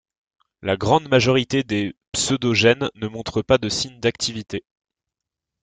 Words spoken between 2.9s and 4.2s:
ne montrent pas de signe